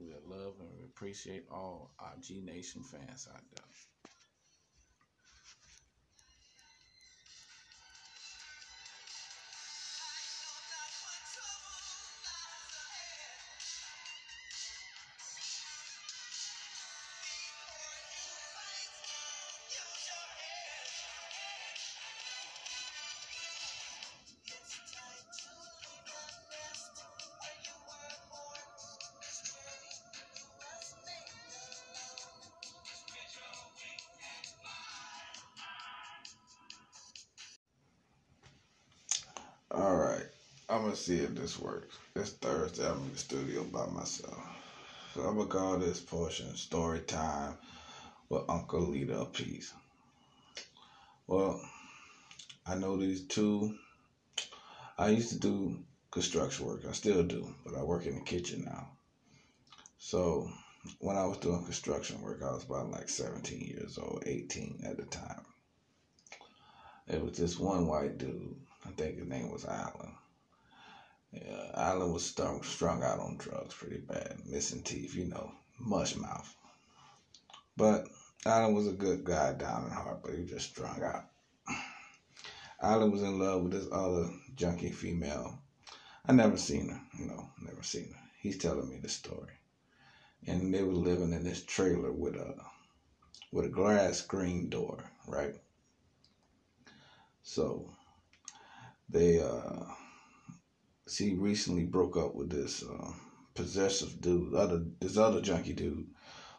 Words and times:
we 0.00 0.12
love 0.26 0.54
and 0.60 0.68
we 0.76 0.84
appreciate 0.84 1.44
all 1.50 1.92
our 1.98 2.14
G 2.20 2.40
Nation 2.40 2.82
fans 2.82 3.28
out 3.32 3.42
there. 3.54 3.89
All 39.72 39.94
right, 39.94 40.24
I'm 40.68 40.82
gonna 40.82 40.96
see 40.96 41.18
if 41.18 41.36
this 41.36 41.56
works. 41.56 41.96
It's 42.16 42.30
Thursday. 42.30 42.88
I'm 42.88 43.04
in 43.04 43.12
the 43.12 43.18
studio 43.18 43.62
by 43.62 43.86
myself, 43.86 44.42
so 45.14 45.20
I'm 45.20 45.36
gonna 45.36 45.46
call 45.46 45.76
this 45.76 46.00
portion 46.00 46.56
"Story 46.56 46.98
Time" 46.98 47.54
with 48.28 48.42
Uncle 48.48 48.80
Leader 48.80 49.24
Peace. 49.26 49.72
Well, 51.28 51.60
I 52.66 52.74
know 52.74 52.96
these 52.96 53.20
two. 53.20 53.72
I 54.98 55.10
used 55.10 55.28
to 55.28 55.38
do 55.38 55.78
construction 56.10 56.66
work. 56.66 56.84
I 56.88 56.90
still 56.90 57.22
do, 57.22 57.54
but 57.64 57.76
I 57.76 57.84
work 57.84 58.06
in 58.06 58.16
the 58.16 58.22
kitchen 58.22 58.64
now. 58.64 58.88
So 59.98 60.50
when 60.98 61.14
I 61.14 61.24
was 61.26 61.36
doing 61.36 61.62
construction 61.62 62.20
work, 62.22 62.42
I 62.42 62.50
was 62.50 62.64
about 62.64 62.90
like 62.90 63.08
17 63.08 63.60
years 63.60 63.98
old, 63.98 64.24
18 64.26 64.80
at 64.84 64.96
the 64.96 65.04
time. 65.04 65.44
It 67.06 67.22
was 67.22 67.34
this 67.34 67.56
one 67.56 67.86
white 67.86 68.18
dude. 68.18 68.56
I 68.86 68.90
think 68.92 69.16
his 69.18 69.26
name 69.26 69.50
was 69.50 69.64
Alan. 69.64 70.14
Yeah, 71.32 71.70
Alan 71.74 72.12
was 72.12 72.24
strung, 72.26 72.62
strung 72.62 73.02
out 73.02 73.20
on 73.20 73.36
drugs 73.36 73.74
pretty 73.74 73.98
bad, 73.98 74.40
missing 74.44 74.82
teeth, 74.82 75.14
you 75.14 75.24
know, 75.26 75.52
mush 75.78 76.14
mouth. 76.16 76.54
But 77.76 78.06
Alan 78.46 78.74
was 78.74 78.86
a 78.86 78.92
good 78.92 79.24
guy 79.24 79.52
down 79.52 79.84
in 79.84 79.90
heart, 79.90 80.20
but 80.22 80.32
he 80.32 80.40
was 80.40 80.50
just 80.50 80.70
strung 80.70 81.02
out. 81.02 81.24
Alan 82.82 83.10
was 83.10 83.22
in 83.22 83.38
love 83.38 83.62
with 83.62 83.72
this 83.72 83.86
other 83.92 84.28
junkie 84.54 84.90
female. 84.90 85.58
I 86.26 86.32
never 86.32 86.56
seen 86.56 86.88
her, 86.88 87.00
you 87.18 87.26
know, 87.26 87.48
never 87.60 87.82
seen 87.82 88.12
her. 88.12 88.28
He's 88.40 88.56
telling 88.56 88.88
me 88.88 88.98
the 88.98 89.08
story. 89.08 89.54
And 90.46 90.72
they 90.74 90.82
were 90.82 90.94
living 90.94 91.32
in 91.32 91.44
this 91.44 91.62
trailer 91.62 92.12
with 92.12 92.36
a 92.36 92.54
with 93.52 93.64
a 93.66 93.68
glass 93.68 94.18
screen 94.18 94.68
door, 94.68 95.04
right? 95.26 95.54
So 97.42 97.90
they 99.10 99.40
uh 99.40 99.84
she 101.10 101.34
recently 101.34 101.84
broke 101.84 102.16
up 102.16 102.34
with 102.34 102.50
this 102.50 102.84
uh, 102.84 103.12
possessive 103.54 104.20
dude, 104.20 104.54
other 104.54 104.84
this 105.00 105.16
other 105.16 105.40
junkie 105.40 105.72
dude, 105.72 106.06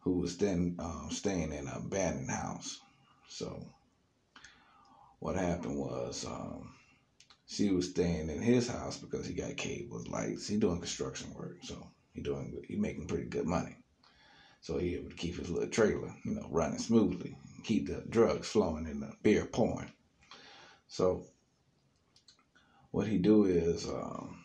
who 0.00 0.18
was 0.18 0.36
then 0.36 0.76
um, 0.78 1.08
staying 1.10 1.52
in 1.52 1.66
an 1.66 1.72
abandoned 1.74 2.30
house. 2.30 2.78
So 3.28 3.66
what 5.18 5.34
happened 5.34 5.76
was 5.78 6.24
um, 6.24 6.72
she 7.46 7.70
was 7.70 7.90
staying 7.90 8.30
in 8.30 8.40
his 8.40 8.68
house 8.68 8.96
because 8.96 9.26
he 9.26 9.34
got 9.34 9.56
cables, 9.56 10.06
lights. 10.06 10.46
He 10.46 10.56
doing 10.58 10.78
construction 10.78 11.34
work, 11.34 11.58
so 11.62 11.90
he 12.12 12.22
doing 12.22 12.56
he 12.68 12.76
making 12.76 13.08
pretty 13.08 13.26
good 13.26 13.46
money. 13.46 13.76
So 14.60 14.78
he 14.78 14.94
able 14.94 15.10
to 15.10 15.16
keep 15.16 15.36
his 15.36 15.50
little 15.50 15.68
trailer, 15.68 16.12
you 16.24 16.34
know, 16.34 16.46
running 16.50 16.78
smoothly, 16.78 17.36
keep 17.64 17.88
the 17.88 18.02
drugs 18.08 18.48
flowing 18.48 18.86
and 18.86 19.02
the 19.02 19.12
beer 19.22 19.44
pouring. 19.44 19.92
So 20.88 21.26
what 22.96 23.06
he 23.06 23.18
do 23.18 23.44
is 23.44 23.86
um, 23.86 24.38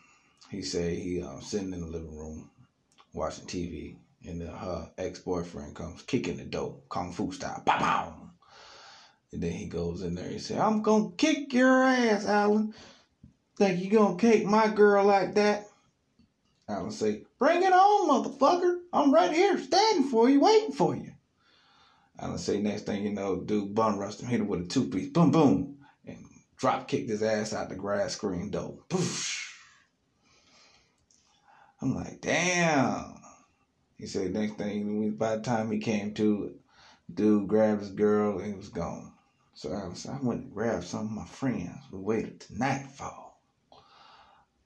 he 0.50 0.62
say 0.62 0.94
he 0.94 1.22
um, 1.22 1.40
sitting 1.40 1.72
in 1.72 1.80
the 1.80 1.86
living 1.86 2.14
room 2.14 2.50
watching 3.14 3.46
TV, 3.46 3.96
and 4.26 4.42
then 4.42 4.48
her 4.48 4.90
ex 4.98 5.20
boyfriend 5.20 5.74
comes 5.74 6.02
kicking 6.02 6.36
the 6.36 6.44
door, 6.44 6.76
kung 6.90 7.12
fu 7.12 7.32
style, 7.32 7.62
pow 7.64 7.78
pow. 7.78 8.14
And 9.32 9.42
then 9.42 9.52
he 9.52 9.64
goes 9.64 10.02
in 10.02 10.14
there. 10.14 10.28
He 10.28 10.36
say, 10.36 10.58
"I'm 10.58 10.82
gonna 10.82 11.12
kick 11.16 11.54
your 11.54 11.82
ass, 11.82 12.26
Alan. 12.26 12.74
Think 13.56 13.78
you 13.80 13.88
gonna 13.88 14.16
kick 14.16 14.44
my 14.44 14.68
girl 14.68 15.06
like 15.06 15.34
that?" 15.36 15.64
Alan 16.68 16.90
say, 16.90 17.22
"Bring 17.38 17.62
it 17.62 17.72
on, 17.72 18.06
motherfucker. 18.10 18.80
I'm 18.92 19.14
right 19.14 19.32
here, 19.32 19.56
standing 19.56 20.04
for 20.04 20.28
you, 20.28 20.40
waiting 20.40 20.72
for 20.72 20.94
you." 20.94 21.12
Alan 22.18 22.36
say, 22.36 22.58
next 22.58 22.84
thing 22.84 23.02
you 23.02 23.12
know, 23.12 23.40
dude 23.40 23.74
bun 23.74 23.96
rushed 23.96 24.20
him, 24.20 24.28
hit 24.28 24.40
him 24.40 24.46
with 24.46 24.60
a 24.60 24.64
two 24.64 24.84
piece, 24.84 25.08
boom 25.08 25.30
boom, 25.30 25.78
drop 26.62 26.86
kicked 26.86 27.10
his 27.10 27.24
ass 27.24 27.52
out 27.52 27.68
the 27.68 27.74
grass 27.74 28.12
screen 28.12 28.48
door. 28.48 28.78
Poof. 28.88 29.58
I'm 31.80 31.92
like, 31.92 32.20
damn. 32.20 33.16
He 33.98 34.06
said 34.06 34.32
next 34.32 34.58
thing, 34.58 35.10
by 35.16 35.34
the 35.34 35.42
time 35.42 35.72
he 35.72 35.78
came 35.78 36.14
to, 36.14 36.54
dude 37.12 37.48
grabbed 37.48 37.80
his 37.80 37.90
girl 37.90 38.38
and 38.38 38.46
he 38.46 38.52
was 38.52 38.68
gone. 38.68 39.12
So 39.54 39.72
I, 39.72 39.88
was, 39.88 40.06
I 40.06 40.16
went 40.22 40.44
and 40.44 40.54
grabbed 40.54 40.84
some 40.84 41.06
of 41.06 41.10
my 41.10 41.24
friends. 41.24 41.80
We 41.90 41.98
waited 41.98 42.38
till 42.38 42.58
nightfall. 42.58 43.40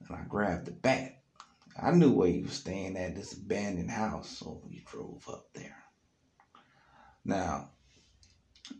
And 0.07 0.15
I 0.15 0.21
grabbed 0.27 0.65
the 0.65 0.73
bat. 0.73 1.23
I 1.81 1.89
knew 1.89 2.11
where 2.11 2.29
he 2.29 2.43
was 2.43 2.53
staying 2.53 2.95
at, 2.95 3.15
this 3.15 3.33
abandoned 3.33 3.89
house, 3.89 4.29
so 4.29 4.61
we 4.69 4.83
drove 4.85 5.27
up 5.27 5.47
there. 5.55 5.83
Now, 7.25 7.71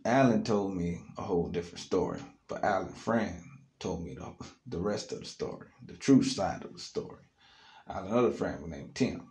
Alan 0.06 0.44
told 0.44 0.76
me 0.76 1.02
a 1.18 1.24
whole 1.24 1.48
different 1.48 1.80
story, 1.80 2.22
but 2.48 2.64
Alan's 2.64 2.98
friend 2.98 3.42
told 3.80 4.04
me 4.04 4.16
the, 4.16 4.34
the 4.66 4.80
rest 4.80 5.12
of 5.12 5.20
the 5.20 5.26
story, 5.26 5.68
the 5.86 5.94
true 5.94 6.24
side 6.24 6.64
of 6.64 6.74
the 6.74 6.80
story. 6.80 7.24
I 7.88 7.94
had 7.94 8.06
another 8.06 8.32
friend 8.32 8.68
named 8.68 8.96
Tim. 8.96 9.28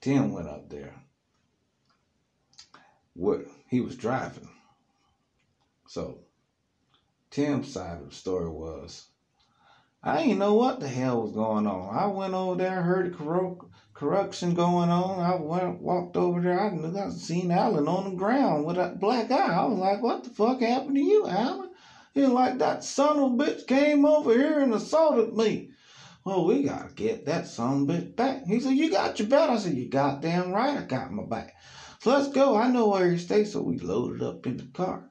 Tim 0.00 0.32
went 0.32 0.48
up 0.48 0.68
there. 0.68 0.94
What 3.14 3.40
he 3.68 3.80
was 3.80 3.96
driving. 3.96 4.48
So 5.86 6.18
Tim's 7.30 7.72
side 7.72 8.00
of 8.00 8.08
the 8.08 8.14
story 8.14 8.48
was 8.48 9.08
I 10.02 10.22
didn't 10.22 10.38
know 10.38 10.54
what 10.54 10.78
the 10.78 10.88
hell 10.88 11.22
was 11.22 11.32
going 11.32 11.66
on. 11.66 11.96
I 11.96 12.06
went 12.06 12.32
over 12.32 12.56
there, 12.56 12.82
heard 12.82 13.12
the 13.12 13.16
corru- 13.16 13.68
corruption 13.92 14.54
going 14.54 14.90
on. 14.90 15.18
I 15.18 15.34
went, 15.34 15.80
walked 15.80 16.16
over 16.16 16.40
there. 16.40 16.60
I 16.60 16.68
I 16.68 17.10
seen 17.10 17.50
Alan 17.50 17.88
on 17.88 18.10
the 18.10 18.16
ground 18.16 18.64
with 18.64 18.78
a 18.78 18.96
black 18.98 19.30
eye. 19.30 19.54
I 19.54 19.64
was 19.64 19.78
like, 19.78 20.00
"What 20.00 20.22
the 20.22 20.30
fuck 20.30 20.60
happened 20.60 20.94
to 20.94 21.02
you, 21.02 21.26
Alan?" 21.26 21.67
Like, 22.26 22.58
"That 22.58 22.84
son 22.84 23.18
of 23.18 23.32
a 23.32 23.36
bitch 23.36 23.66
came 23.66 24.04
over 24.04 24.32
here 24.32 24.60
and 24.60 24.74
assaulted 24.74 25.34
me." 25.34 25.70
Well, 26.24 26.44
we 26.44 26.64
gotta 26.64 26.92
get 26.92 27.26
that 27.26 27.46
son 27.46 27.82
of 27.82 27.88
a 27.88 27.92
bitch 27.92 28.16
back. 28.16 28.44
He 28.44 28.60
said, 28.60 28.76
"You 28.76 28.90
got 28.90 29.18
your 29.18 29.28
back." 29.28 29.50
I 29.50 29.58
said, 29.58 29.74
"You 29.74 29.88
goddamn 29.88 30.52
right, 30.52 30.76
I 30.76 30.82
got 30.82 31.12
my 31.12 31.24
back." 31.24 31.54
So 32.00 32.10
let's 32.10 32.28
go. 32.28 32.56
I 32.56 32.68
know 32.68 32.88
where 32.88 33.10
he 33.10 33.18
stays. 33.18 33.52
So 33.52 33.62
we 33.62 33.78
loaded 33.78 34.22
up 34.22 34.46
in 34.46 34.56
the 34.56 34.66
car. 34.74 35.10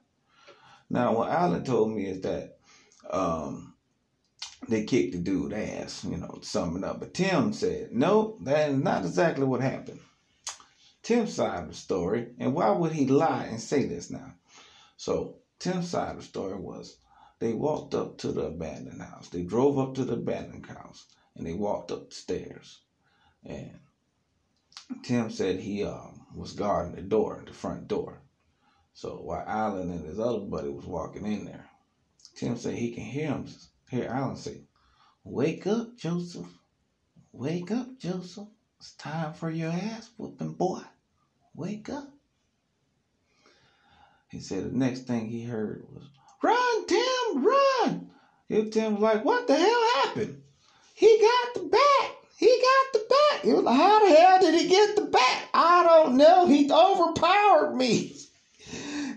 Now, 0.90 1.14
what 1.14 1.30
Alan 1.30 1.64
told 1.64 1.90
me 1.90 2.06
is 2.06 2.20
that. 2.22 2.56
Um, 3.10 3.74
they 4.68 4.84
kicked 4.84 5.12
the 5.12 5.18
dude 5.18 5.52
ass, 5.52 6.04
you 6.04 6.16
know, 6.16 6.38
summing 6.42 6.84
up. 6.84 7.00
But 7.00 7.14
Tim 7.14 7.52
said, 7.52 7.88
no, 7.92 8.36
that 8.42 8.70
is 8.70 8.76
not 8.76 9.04
exactly 9.04 9.44
what 9.44 9.60
happened. 9.60 10.00
Tim's 11.02 11.34
side 11.34 11.62
of 11.62 11.68
the 11.68 11.74
story, 11.74 12.32
and 12.38 12.52
why 12.54 12.70
would 12.70 12.92
he 12.92 13.06
lie 13.06 13.44
and 13.44 13.60
say 13.60 13.84
this 13.84 14.10
now? 14.10 14.34
So 14.96 15.36
Tim's 15.58 15.90
side 15.90 16.12
of 16.12 16.16
the 16.18 16.22
story 16.22 16.56
was 16.56 16.98
they 17.38 17.52
walked 17.52 17.94
up 17.94 18.18
to 18.18 18.32
the 18.32 18.46
abandoned 18.46 19.02
house. 19.02 19.28
They 19.28 19.42
drove 19.42 19.78
up 19.78 19.94
to 19.94 20.04
the 20.04 20.14
abandoned 20.14 20.66
house 20.66 21.06
and 21.34 21.46
they 21.46 21.54
walked 21.54 21.90
up 21.90 22.10
the 22.10 22.14
stairs. 22.14 22.80
And 23.44 23.80
Tim 25.02 25.30
said 25.30 25.60
he 25.60 25.84
um, 25.84 26.26
was 26.34 26.52
guarding 26.52 26.94
the 26.94 27.02
door, 27.02 27.42
the 27.46 27.52
front 27.52 27.88
door. 27.88 28.22
So 28.92 29.16
while 29.16 29.44
Alan 29.46 29.90
and 29.90 30.04
his 30.04 30.18
other 30.18 30.40
buddy 30.40 30.68
was 30.68 30.86
walking 30.86 31.26
in 31.26 31.44
there, 31.44 31.66
Tim 32.34 32.56
said 32.56 32.74
he 32.74 32.92
can 32.92 33.04
hear 33.04 33.28
him 33.28 33.46
Hear 33.90 34.08
Alan 34.08 34.36
say, 34.36 34.64
Wake 35.24 35.66
up, 35.66 35.96
Joseph. 35.96 36.58
Wake 37.32 37.70
up, 37.70 37.98
Joseph. 37.98 38.48
It's 38.78 38.92
time 38.92 39.32
for 39.32 39.50
your 39.50 39.70
ass 39.70 40.10
whooping, 40.18 40.52
boy. 40.52 40.82
Wake 41.54 41.88
up. 41.88 42.17
He 44.28 44.40
said 44.40 44.64
the 44.64 44.76
next 44.76 45.06
thing 45.06 45.26
he 45.26 45.44
heard 45.44 45.86
was, 45.92 46.04
Run, 46.42 46.86
Tim, 46.86 47.44
run. 47.44 48.10
And 48.50 48.72
Tim 48.72 48.94
was 48.94 49.02
like, 49.02 49.24
What 49.24 49.46
the 49.46 49.56
hell 49.56 49.84
happened? 50.02 50.42
He 50.94 51.18
got 51.18 51.54
the 51.54 51.68
bat. 51.68 52.16
He 52.36 52.46
got 52.46 52.92
the 52.92 53.06
bat. 53.08 53.44
He 53.44 53.52
was 53.52 53.64
like, 53.64 53.76
How 53.76 54.06
the 54.06 54.14
hell 54.14 54.40
did 54.40 54.60
he 54.60 54.68
get 54.68 54.96
the 54.96 55.06
bat? 55.06 55.48
I 55.54 55.82
don't 55.82 56.16
know. 56.16 56.46
He 56.46 56.70
overpowered 56.70 57.74
me. 57.74 58.14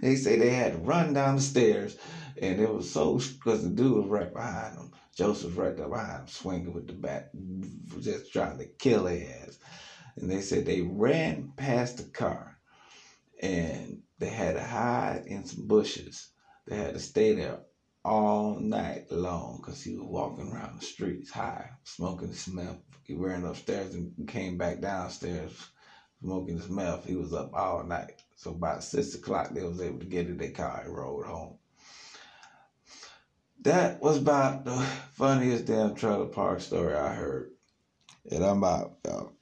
They 0.02 0.16
say 0.16 0.36
they 0.36 0.50
had 0.50 0.72
to 0.72 0.80
run 0.80 1.14
down 1.14 1.36
the 1.36 1.42
stairs, 1.42 1.96
and 2.42 2.60
it 2.60 2.74
was 2.74 2.92
so 2.92 3.19
because 3.19 3.62
the 3.62 3.69
dude 3.69 3.98
was 3.98 4.07
right 4.07 4.34
behind 4.34 4.75
them. 4.75 4.92
Joseph 5.16 5.56
right 5.56 5.78
there 5.78 5.88
behind 5.88 6.22
him, 6.22 6.28
swinging 6.28 6.74
with 6.74 6.88
the 6.88 6.94
bat, 6.94 7.30
just 8.00 8.34
trying 8.34 8.57
to 8.57 8.66
kill 8.80 9.04
their 9.04 9.44
ass. 9.44 9.60
And 10.16 10.28
they 10.28 10.42
said 10.42 10.66
they 10.66 10.81
ran 10.81 11.52
past 11.56 11.98
the 11.98 12.04
car, 12.06 12.57
and 13.44 14.02
they 14.21 14.29
had 14.29 14.56
to 14.56 14.63
hide 14.63 15.23
in 15.25 15.45
some 15.45 15.68
bushes. 15.68 16.29
They 16.68 16.77
had 16.77 16.94
to 16.94 17.00
stay 17.00 17.33
there 17.33 17.59
all 18.06 18.59
night 18.59 19.12
long 19.12 19.57
because 19.57 19.81
he 19.83 19.95
was 19.97 20.07
walking 20.07 20.51
around 20.51 20.79
the 20.79 20.85
streets 20.85 21.31
high, 21.31 21.71
smoking 21.83 22.29
his 22.29 22.47
meth. 22.47 22.77
He 23.03 23.15
ran 23.15 23.45
upstairs 23.45 23.95
and 23.95 24.13
came 24.27 24.57
back 24.57 24.79
downstairs 24.79 25.69
smoking 26.21 26.57
his 26.57 26.69
meth. 26.69 27.06
He 27.06 27.15
was 27.15 27.33
up 27.33 27.53
all 27.53 27.83
night. 27.83 28.13
So 28.35 28.51
about 28.51 28.83
six 28.83 29.15
o'clock, 29.15 29.50
they 29.51 29.63
was 29.63 29.81
able 29.81 30.00
to 30.00 30.06
get 30.06 30.27
in 30.27 30.38
their 30.38 30.51
car 30.51 30.83
and 30.85 30.95
rode 30.95 31.25
home. 31.25 31.57
That 33.63 34.01
was 34.01 34.18
about 34.18 34.65
the 34.65 34.77
funniest 35.13 35.65
damn 35.65 35.95
trailer 35.95 36.27
park 36.27 36.62
story 36.62 36.95
I 36.95 37.13
heard. 37.13 37.50
And 38.31 38.44
I'm 38.44 38.63
out, 38.63 38.97
y'all. 39.06 39.33